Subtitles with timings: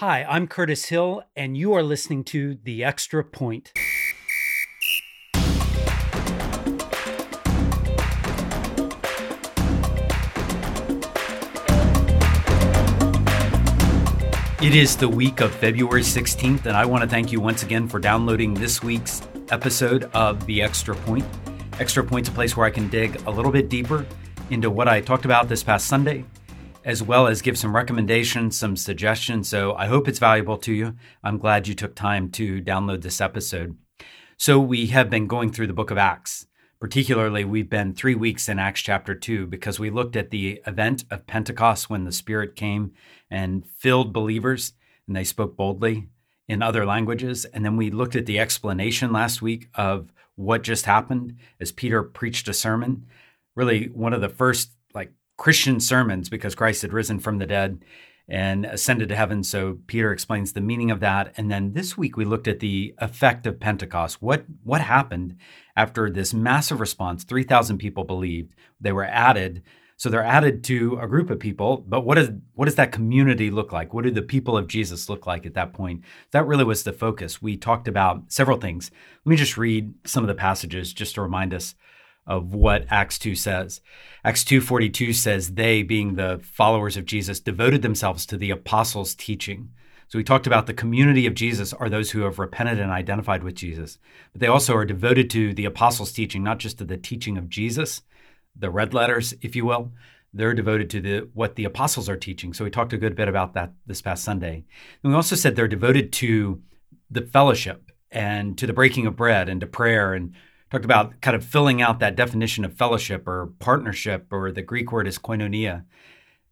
[0.00, 3.72] Hi, I'm Curtis Hill, and you are listening to The Extra Point.
[14.62, 17.88] It is the week of February 16th, and I want to thank you once again
[17.88, 21.24] for downloading this week's episode of The Extra Point.
[21.80, 24.06] Extra Point's a place where I can dig a little bit deeper
[24.50, 26.24] into what I talked about this past Sunday
[26.88, 29.46] as well as give some recommendations, some suggestions.
[29.46, 30.94] So I hope it's valuable to you.
[31.22, 33.76] I'm glad you took time to download this episode.
[34.38, 36.46] So we have been going through the book of Acts.
[36.80, 41.04] Particularly, we've been three weeks in Acts chapter 2 because we looked at the event
[41.10, 42.92] of Pentecost when the Spirit came
[43.30, 44.72] and filled believers
[45.06, 46.08] and they spoke boldly
[46.48, 47.44] in other languages.
[47.44, 52.02] And then we looked at the explanation last week of what just happened as Peter
[52.02, 53.04] preached a sermon.
[53.54, 54.70] Really, one of the first
[55.38, 57.82] Christian sermons because Christ had risen from the dead
[58.28, 59.42] and ascended to heaven.
[59.42, 61.32] So Peter explains the meaning of that.
[61.38, 64.20] And then this week we looked at the effect of Pentecost.
[64.20, 65.36] What what happened
[65.74, 67.24] after this massive response?
[67.24, 68.54] 3,000 people believed.
[68.80, 69.62] They were added.
[69.96, 73.50] So they're added to a group of people, but what does what does that community
[73.50, 73.94] look like?
[73.94, 76.02] What do the people of Jesus look like at that point?
[76.32, 77.40] That really was the focus.
[77.42, 78.90] We talked about several things.
[79.24, 81.74] Let me just read some of the passages just to remind us
[82.28, 83.80] of what Acts 2 says.
[84.24, 89.70] Acts 2:42 says they being the followers of Jesus devoted themselves to the apostles' teaching.
[90.08, 93.42] So we talked about the community of Jesus are those who have repented and identified
[93.42, 93.98] with Jesus.
[94.32, 97.48] But they also are devoted to the apostles' teaching, not just to the teaching of
[97.48, 98.02] Jesus,
[98.54, 99.92] the red letters, if you will.
[100.32, 102.52] They're devoted to the what the apostles are teaching.
[102.52, 104.64] So we talked a good bit about that this past Sunday.
[105.02, 106.62] And we also said they're devoted to
[107.10, 110.34] the fellowship and to the breaking of bread and to prayer and
[110.70, 114.92] talked about kind of filling out that definition of fellowship or partnership, or the Greek
[114.92, 115.84] word is koinonia.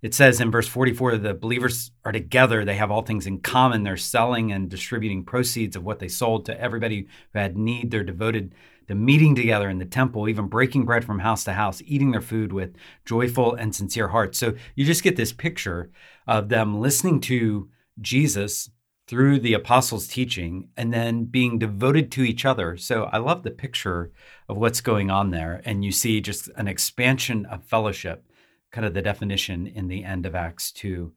[0.02, 3.82] It says in verse 44 the believers are together, they have all things in common.
[3.82, 7.90] They're selling and distributing proceeds of what they sold to everybody who had need.
[7.90, 8.54] They're devoted
[8.88, 12.20] to meeting together in the temple, even breaking bread from house to house, eating their
[12.20, 14.38] food with joyful and sincere hearts.
[14.38, 15.90] So you just get this picture
[16.26, 17.68] of them listening to
[18.00, 18.70] Jesus
[19.06, 22.76] through the apostles' teaching and then being devoted to each other.
[22.76, 24.10] So I love the picture
[24.48, 25.62] of what's going on there.
[25.64, 28.26] And you see just an expansion of fellowship,
[28.72, 31.12] kind of the definition in the end of Acts 2.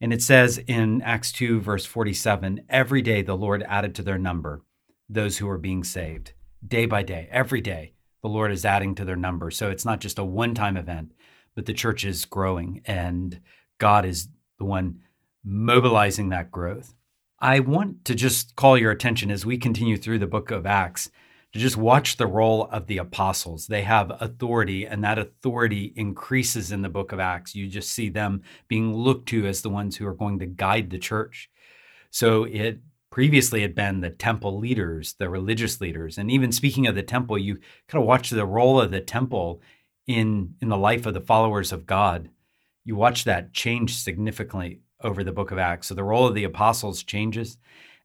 [0.00, 4.18] And it says in Acts 2, verse 47 every day the Lord added to their
[4.18, 4.62] number
[5.08, 6.32] those who were being saved.
[6.66, 7.92] Day by day, every day,
[8.22, 9.50] the Lord is adding to their number.
[9.50, 11.12] So it's not just a one time event,
[11.54, 13.40] but the church is growing and
[13.78, 14.28] God is
[14.58, 15.00] the one
[15.44, 16.94] mobilizing that growth.
[17.44, 21.10] I want to just call your attention as we continue through the book of Acts
[21.52, 23.66] to just watch the role of the apostles.
[23.66, 27.54] They have authority, and that authority increases in the book of Acts.
[27.54, 30.88] You just see them being looked to as the ones who are going to guide
[30.88, 31.50] the church.
[32.10, 36.16] So it previously had been the temple leaders, the religious leaders.
[36.16, 37.56] And even speaking of the temple, you
[37.88, 39.60] kind of watch the role of the temple
[40.06, 42.30] in, in the life of the followers of God.
[42.86, 45.88] You watch that change significantly over the book of Acts.
[45.88, 47.58] So the role of the apostles changes,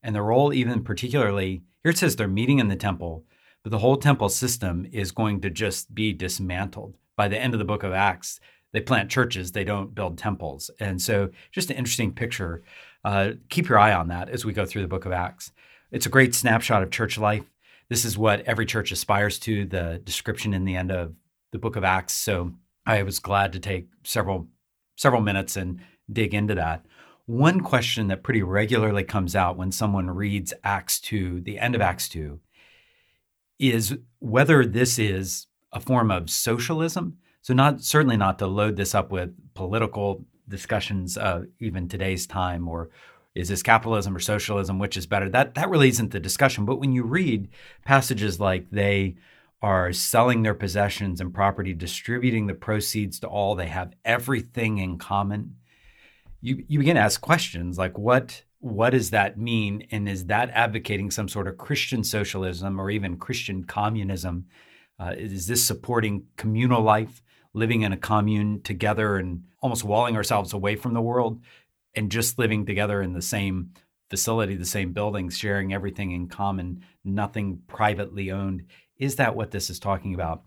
[0.03, 3.23] and the role, even particularly, here it says they're meeting in the temple,
[3.63, 7.59] but the whole temple system is going to just be dismantled by the end of
[7.59, 8.39] the book of Acts.
[8.71, 10.69] They plant churches, they don't build temples.
[10.79, 12.61] And so, just an interesting picture.
[13.03, 15.51] Uh, keep your eye on that as we go through the book of Acts.
[15.91, 17.45] It's a great snapshot of church life.
[17.89, 21.15] This is what every church aspires to, the description in the end of
[21.51, 22.13] the book of Acts.
[22.13, 22.53] So,
[22.85, 24.47] I was glad to take several
[24.95, 25.79] several minutes and
[26.11, 26.85] dig into that.
[27.25, 31.81] One question that pretty regularly comes out when someone reads Acts 2, the end of
[31.81, 32.39] Acts 2,
[33.59, 37.17] is whether this is a form of socialism.
[37.41, 42.67] So, not certainly not to load this up with political discussions, uh, even today's time,
[42.67, 42.89] or
[43.35, 45.29] is this capitalism or socialism, which is better?
[45.29, 46.65] That that really isn't the discussion.
[46.65, 47.49] But when you read
[47.85, 49.17] passages like they
[49.61, 54.97] are selling their possessions and property, distributing the proceeds to all, they have everything in
[54.97, 55.55] common
[56.41, 59.87] you you begin to ask questions like what what does that mean?
[59.89, 64.45] And is that advocating some sort of christian socialism or even christian communism?
[64.99, 67.21] Uh, is this supporting communal life
[67.53, 71.41] living in a commune together and almost walling ourselves away from the world
[71.95, 73.71] and just living together in the same
[74.09, 78.65] facility the same buildings sharing everything in common nothing privately owned?
[78.97, 80.43] Is that what this is talking about?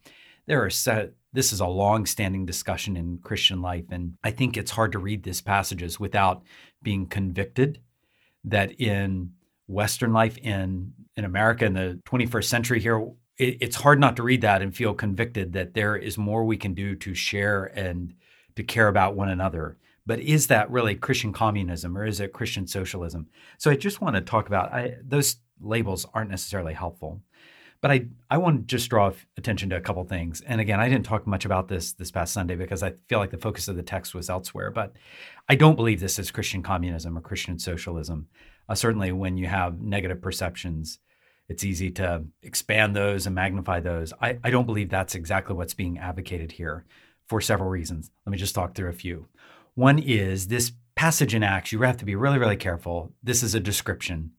[0.47, 4.71] There are set, this is a long-standing discussion in Christian life, and I think it's
[4.71, 6.43] hard to read these passages without
[6.83, 7.81] being convicted
[8.45, 9.33] that in
[9.67, 13.07] Western life, in in America in the 21st century here,
[13.39, 16.57] it, it's hard not to read that and feel convicted that there is more we
[16.57, 18.15] can do to share and
[18.57, 19.79] to care about one another.
[20.05, 23.29] But is that really Christian communism or is it Christian socialism?
[23.59, 27.23] So I just want to talk about I, those labels aren't necessarily helpful.
[27.83, 30.41] But I, I want to just draw attention to a couple things.
[30.41, 33.33] And again, I didn't talk much about this this past Sunday because I feel like
[33.33, 34.71] the focus of the text was elsewhere.
[34.71, 34.93] But
[35.49, 38.29] I don't believe this is Christian communism or Christian socialism.
[38.69, 41.01] Uh, certainly, when you have negative perceptions,
[41.49, 44.13] it's easy to expand those and magnify those.
[44.23, 46.85] I, I don't believe that's exactly what's being advocated here
[47.27, 48.11] for several reasons.
[48.25, 49.27] Let me just talk through a few.
[49.75, 53.13] One is this passage in Acts, you have to be really, really careful.
[53.23, 54.33] This is a description,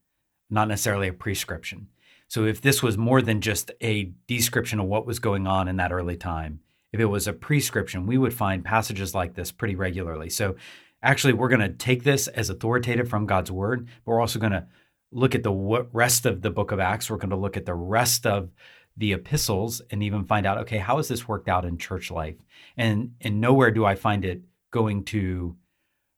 [0.50, 1.88] not necessarily a prescription.
[2.34, 5.76] So if this was more than just a description of what was going on in
[5.76, 9.76] that early time, if it was a prescription, we would find passages like this pretty
[9.76, 10.32] regularly.
[10.32, 10.56] So
[11.04, 14.52] actually, we're going to take this as authoritative from God's word, but we're also going
[14.52, 14.66] to
[15.12, 15.54] look at the
[15.94, 17.08] rest of the book of Acts.
[17.08, 18.50] We're going to look at the rest of
[18.98, 22.38] the epistles and even find out, okay, how has this worked out in church life?
[22.76, 24.42] And and nowhere do I find it
[24.72, 25.56] going to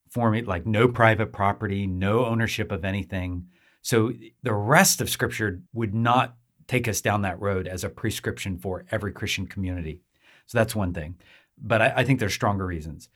[0.10, 3.48] form it like no private property, no ownership of anything,
[3.86, 8.58] so the rest of Scripture would not take us down that road as a prescription
[8.58, 10.02] for every Christian community.
[10.48, 11.18] So that's one thing.
[11.56, 13.10] But I, I think there's stronger reasons.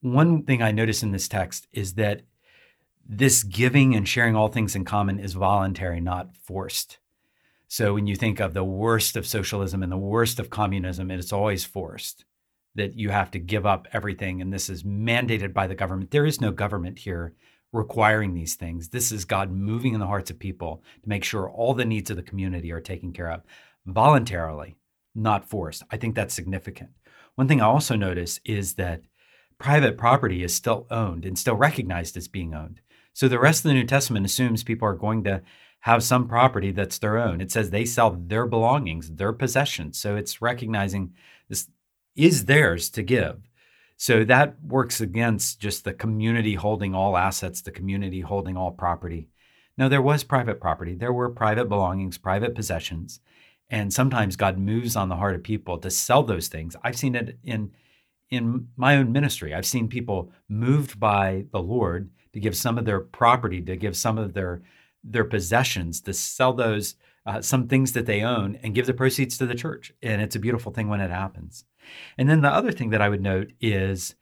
[0.00, 2.22] One thing I notice in this text is that
[3.08, 6.98] this giving and sharing all things in common is voluntary, not forced.
[7.68, 11.32] So when you think of the worst of socialism and the worst of communism, it's
[11.32, 12.24] always forced
[12.74, 14.42] that you have to give up everything.
[14.42, 16.10] And this is mandated by the government.
[16.10, 17.34] There is no government here
[17.72, 18.88] requiring these things.
[18.88, 22.10] This is God moving in the hearts of people to make sure all the needs
[22.10, 23.42] of the community are taken care of
[23.86, 24.76] voluntarily,
[25.14, 25.82] not forced.
[25.90, 26.90] I think that's significant.
[27.34, 29.02] One thing I also notice is that
[29.58, 32.80] private property is still owned and still recognized as being owned.
[33.12, 35.42] So the rest of the New Testament assumes people are going to
[35.80, 37.40] have some property that's their own.
[37.40, 39.98] It says they sell their belongings, their possessions.
[39.98, 41.14] So it's recognizing
[41.48, 41.68] this
[42.16, 43.47] is theirs to give.
[43.98, 49.28] So that works against just the community holding all assets, the community holding all property.
[49.76, 50.94] No, there was private property.
[50.94, 53.18] There were private belongings, private possessions.
[53.68, 56.76] And sometimes God moves on the heart of people to sell those things.
[56.82, 57.72] I've seen it in
[58.30, 59.52] in my own ministry.
[59.52, 63.96] I've seen people moved by the Lord to give some of their property, to give
[63.96, 64.62] some of their
[65.02, 66.94] their possessions, to sell those
[67.28, 69.92] uh, some things that they own and give the proceeds to the church.
[70.02, 71.64] And it's a beautiful thing when it happens.
[72.16, 74.14] And then the other thing that I would note is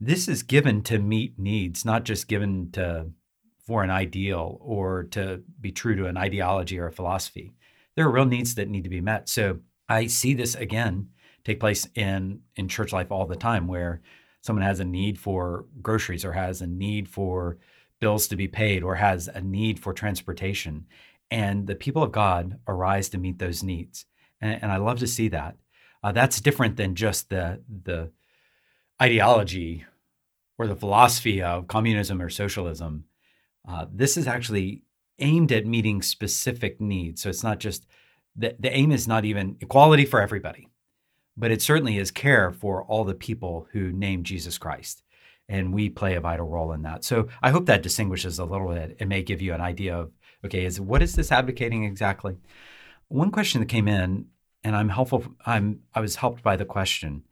[0.00, 3.08] this is given to meet needs, not just given to
[3.66, 7.52] for an ideal or to be true to an ideology or a philosophy.
[7.96, 9.28] There are real needs that need to be met.
[9.28, 11.08] So I see this again
[11.44, 14.00] take place in in church life all the time where
[14.40, 17.58] someone has a need for groceries or has a need for
[17.98, 20.86] bills to be paid or has a need for transportation
[21.32, 24.04] and the people of God arise to meet those needs.
[24.42, 25.56] And, and I love to see that.
[26.04, 28.10] Uh, that's different than just the the
[29.00, 29.86] ideology
[30.58, 33.04] or the philosophy of communism or socialism.
[33.66, 34.82] Uh, this is actually
[35.18, 37.22] aimed at meeting specific needs.
[37.22, 37.86] So it's not just
[38.36, 40.68] the, the aim is not even equality for everybody,
[41.36, 45.02] but it certainly is care for all the people who name Jesus Christ.
[45.48, 47.04] And we play a vital role in that.
[47.04, 50.12] So I hope that distinguishes a little bit and may give you an idea of
[50.44, 52.36] okay, is what is this advocating exactly?
[53.08, 54.26] One question that came in
[54.64, 55.24] and I'm helpful.
[55.46, 57.24] I'm I was helped by the question.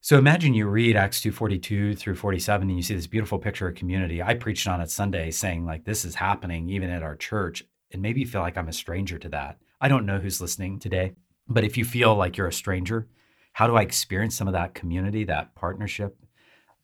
[0.00, 3.74] So imagine you read Acts 2:42 through 47 and you see this beautiful picture of
[3.74, 4.22] community.
[4.22, 8.02] I preached on it Sunday saying like this is happening even at our church and
[8.02, 9.58] maybe you feel like I'm a stranger to that.
[9.80, 11.14] I don't know who's listening today,
[11.48, 13.08] but if you feel like you're a stranger,
[13.52, 16.16] how do I experience some of that community, that partnership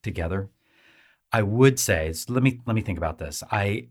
[0.02, 0.50] together?
[1.32, 3.42] I would say, let me let me think about this.
[3.50, 3.88] I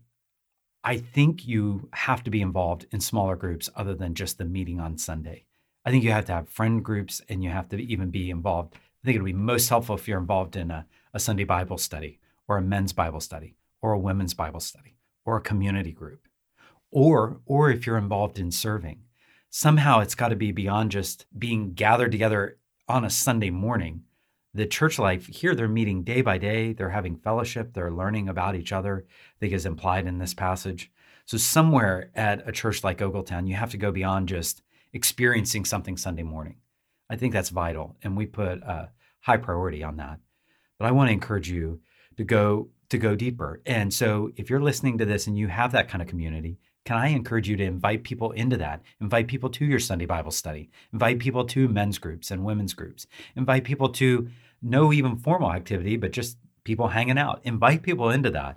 [0.84, 4.80] I think you have to be involved in smaller groups other than just the meeting
[4.80, 5.44] on Sunday.
[5.84, 8.74] I think you have to have friend groups and you have to even be involved.
[8.74, 12.18] I think it'll be most helpful if you're involved in a, a Sunday Bible study
[12.48, 16.26] or a men's Bible study or a women's Bible study or a community group.
[16.90, 19.02] Or, or if you're involved in serving,
[19.50, 22.58] somehow it's got to be beyond just being gathered together
[22.88, 24.02] on a Sunday morning
[24.54, 28.54] the church life here they're meeting day by day they're having fellowship they're learning about
[28.54, 30.90] each other i think is implied in this passage.
[31.24, 35.96] So somewhere at a church like ogletown you have to go beyond just experiencing something
[35.96, 36.56] sunday morning.
[37.08, 38.90] I think that's vital and we put a
[39.20, 40.18] high priority on that.
[40.78, 41.80] But i want to encourage you
[42.16, 43.62] to go to go deeper.
[43.64, 46.96] And so if you're listening to this and you have that kind of community can
[46.96, 48.82] I encourage you to invite people into that?
[49.00, 50.70] Invite people to your Sunday Bible study.
[50.92, 53.06] Invite people to men's groups and women's groups.
[53.36, 54.28] Invite people to
[54.60, 57.40] no even formal activity, but just people hanging out.
[57.44, 58.56] Invite people into that.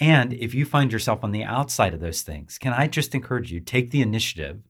[0.00, 3.52] And if you find yourself on the outside of those things, can I just encourage
[3.52, 4.62] you take the initiative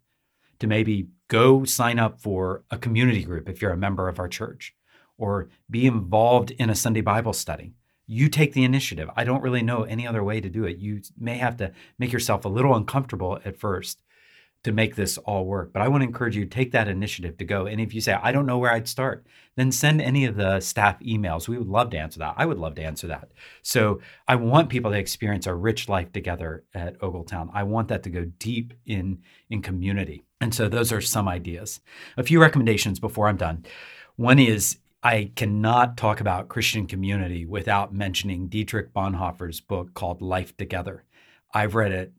[0.58, 4.28] to maybe go sign up for a community group if you're a member of our
[4.28, 4.74] church
[5.16, 7.72] or be involved in a Sunday Bible study.
[8.06, 9.08] You take the initiative.
[9.16, 10.78] I don't really know any other way to do it.
[10.78, 14.02] You may have to make yourself a little uncomfortable at first
[14.64, 15.72] to make this all work.
[15.72, 17.66] But I want to encourage you to take that initiative to go.
[17.66, 20.58] And if you say, I don't know where I'd start, then send any of the
[20.60, 21.46] staff emails.
[21.46, 22.34] We would love to answer that.
[22.38, 23.30] I would love to answer that.
[23.62, 27.50] So I want people to experience a rich life together at Ogletown.
[27.52, 30.24] I want that to go deep in, in community.
[30.40, 31.80] And so those are some ideas.
[32.16, 33.66] A few recommendations before I'm done.
[34.16, 40.56] One is I cannot talk about Christian community without mentioning Dietrich Bonhoeffer's book called Life
[40.56, 41.04] Together.
[41.52, 42.14] I've read it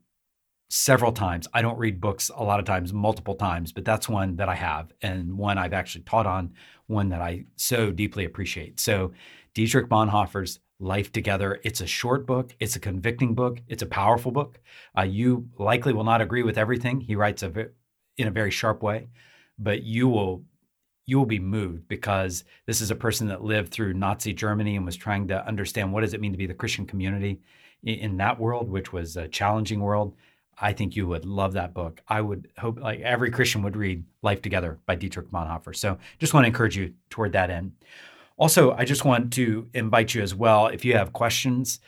[0.70, 1.48] several times.
[1.52, 4.54] I don't read books a lot of times, multiple times, but that's one that I
[4.54, 6.54] have and one I've actually taught on,
[6.86, 8.78] one that I so deeply appreciate.
[8.78, 9.12] So,
[9.52, 11.58] Dietrich Bonhoeffer's Life Together.
[11.64, 14.60] It's a short book, it's a convicting book, it's a powerful book.
[14.96, 17.52] Uh, you likely will not agree with everything he writes a,
[18.16, 19.08] in a very sharp way,
[19.58, 20.44] but you will
[21.06, 24.84] you will be moved because this is a person that lived through Nazi Germany and
[24.84, 27.40] was trying to understand what does it mean to be the Christian community
[27.84, 30.16] in that world, which was a challenging world.
[30.58, 32.00] I think you would love that book.
[32.08, 35.76] I would hope like every Christian would read Life Together by Dietrich Bonhoeffer.
[35.76, 37.72] So just want to encourage you toward that end.
[38.38, 40.66] Also, I just want to invite you as well.
[40.66, 41.80] If you have questions,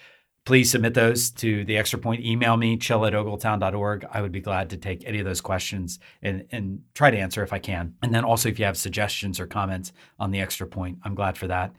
[0.48, 2.24] please submit those to the extra point.
[2.24, 4.06] Email me, chill at ogletown.org.
[4.10, 7.42] I would be glad to take any of those questions and, and try to answer
[7.42, 7.96] if I can.
[8.02, 11.36] And then also, if you have suggestions or comments on the extra point, I'm glad
[11.36, 11.74] for that.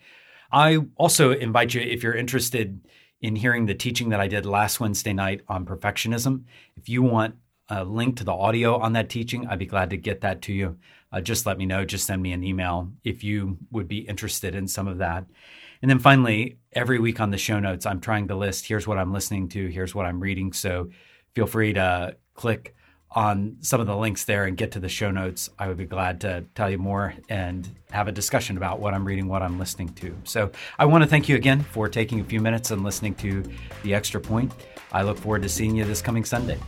[0.51, 2.79] I also invite you, if you're interested
[3.21, 6.43] in hearing the teaching that I did last Wednesday night on perfectionism.
[6.75, 7.38] If you want
[7.69, 10.53] a link to the audio on that teaching, I'd be glad to get that to
[10.53, 10.77] you.
[11.11, 11.85] Uh, just let me know.
[11.85, 15.25] Just send me an email if you would be interested in some of that.
[15.81, 18.98] And then finally, every week on the show notes, I'm trying to list here's what
[18.98, 20.53] I'm listening to, here's what I'm reading.
[20.53, 20.89] So
[21.33, 22.75] feel free to click
[23.12, 25.86] on some of the links there and get to the show notes, I would be
[25.86, 29.57] glad to tell you more and have a discussion about what I'm reading, what I'm
[29.57, 30.15] listening to.
[30.25, 33.43] So I want to thank you again for taking a few minutes and listening to
[33.83, 34.53] The Extra Point.
[34.91, 36.59] I look forward to seeing you this coming Sunday.